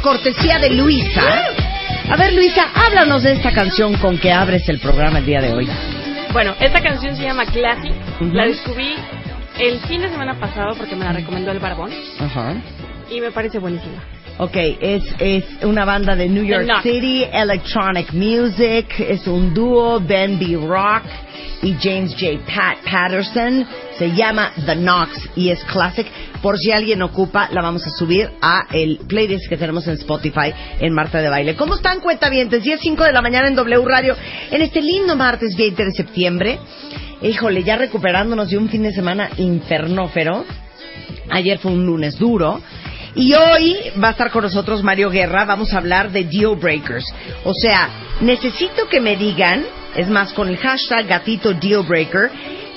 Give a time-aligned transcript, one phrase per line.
[0.00, 1.22] Cortesía de Luisa.
[2.10, 5.52] A ver, Luisa, háblanos de esta canción con que abres el programa el día de
[5.52, 5.68] hoy.
[6.32, 7.92] Bueno, esta canción se llama Classic.
[8.32, 8.94] La descubrí
[9.58, 11.90] el fin de semana pasado porque me la recomendó el Barbón.
[12.18, 12.54] Ajá.
[13.10, 14.02] Y me parece buenísima.
[14.42, 20.38] Ok, es, es una banda de New York City, Electronic Music, es un dúo, Ben
[20.38, 20.56] B.
[20.66, 21.02] Rock
[21.60, 22.38] y James J.
[22.46, 23.66] Pat Patterson.
[23.98, 26.06] Se llama The Knox y es classic.
[26.40, 30.54] Por si alguien ocupa, la vamos a subir a el playlist que tenemos en Spotify
[30.80, 31.54] en Marta de Baile.
[31.54, 32.62] ¿Cómo están, cuentavientes?
[32.62, 34.16] 10, 5 de la mañana en W Radio.
[34.50, 36.58] En este lindo martes 20 de septiembre.
[37.20, 40.46] Híjole, ya recuperándonos de un fin de semana infernófero.
[41.28, 42.62] Ayer fue un lunes duro.
[43.14, 45.44] Y hoy va a estar con nosotros Mario Guerra.
[45.44, 47.04] Vamos a hablar de deal breakers.
[47.44, 47.88] O sea,
[48.20, 49.64] necesito que me digan,
[49.96, 52.30] es más, con el hashtag gatito deal breaker,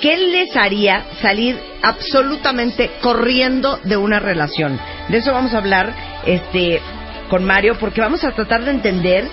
[0.00, 4.78] ¿qué les haría salir absolutamente corriendo de una relación?
[5.08, 5.94] De eso vamos a hablar
[6.26, 6.80] este,
[7.30, 9.28] con Mario porque vamos a tratar de entender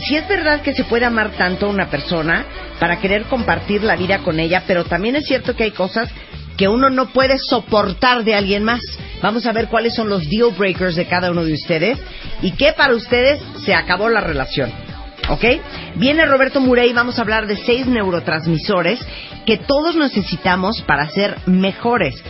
[0.00, 2.44] si es verdad que se puede amar tanto a una persona
[2.80, 6.10] para querer compartir la vida con ella, pero también es cierto que hay cosas
[6.56, 8.80] que uno no puede soportar de alguien más.
[9.22, 11.98] Vamos a ver cuáles son los deal breakers de cada uno de ustedes
[12.42, 14.70] y qué para ustedes se acabó la relación.
[15.30, 15.44] ¿Ok?
[15.96, 19.00] Viene Roberto Murey, vamos a hablar de seis neurotransmisores
[19.46, 22.22] que todos necesitamos para ser mejores.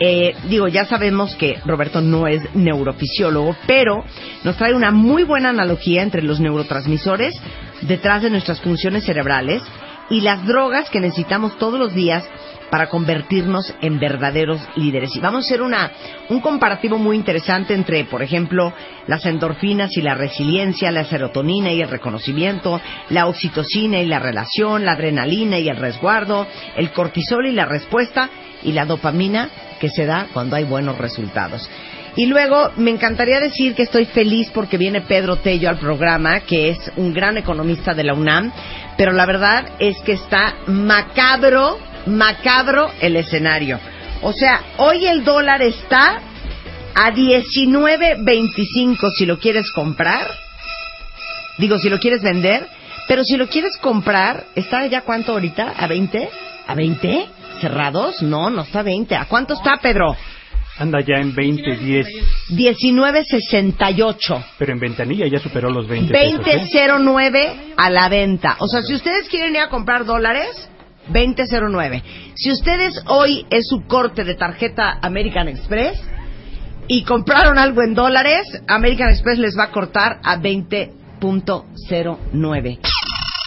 [0.00, 4.04] Eh, digo, ya sabemos que Roberto no es neurofisiólogo, pero
[4.44, 7.34] nos trae una muy buena analogía entre los neurotransmisores
[7.82, 9.62] detrás de nuestras funciones cerebrales
[10.08, 12.24] y las drogas que necesitamos todos los días
[12.70, 15.14] para convertirnos en verdaderos líderes.
[15.16, 15.90] Y vamos a hacer una,
[16.28, 18.72] un comparativo muy interesante entre, por ejemplo,
[19.06, 22.80] las endorfinas y la resiliencia, la serotonina y el reconocimiento,
[23.10, 26.46] la oxitocina y la relación, la adrenalina y el resguardo,
[26.76, 28.28] el cortisol y la respuesta,
[28.62, 29.48] y la dopamina
[29.80, 31.68] que se da cuando hay buenos resultados.
[32.16, 36.70] Y luego me encantaría decir que estoy feliz porque viene Pedro Tello al programa, que
[36.70, 38.52] es un gran economista de la UNAM,
[38.96, 43.78] pero la verdad es que está macabro macabro el escenario.
[44.22, 46.20] O sea, hoy el dólar está
[46.94, 50.28] a 19.25 si lo quieres comprar.
[51.58, 52.66] Digo, si lo quieres vender.
[53.06, 55.74] Pero si lo quieres comprar, ¿está ya cuánto ahorita?
[55.78, 56.28] ¿A 20?
[56.66, 57.26] ¿A 20?
[57.60, 58.20] ¿Cerrados?
[58.22, 59.16] No, no está a 20.
[59.16, 60.14] ¿A cuánto está, Pedro?
[60.78, 62.06] Anda ya en 20, 10.
[62.50, 64.44] 19.68.
[64.58, 66.12] Pero en ventanilla ya superó los 20.
[66.12, 67.74] 20.09 ¿eh?
[67.76, 68.56] a la venta.
[68.60, 70.68] O sea, si ustedes quieren ir a comprar dólares,
[71.08, 72.02] 2009.
[72.34, 76.00] Si ustedes hoy es su corte de tarjeta American Express
[76.86, 82.78] y compraron algo en dólares, American Express les va a cortar a 20.09.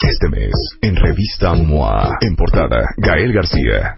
[0.04, 3.98] Este mes, en revista MOA, en portada, Gael García.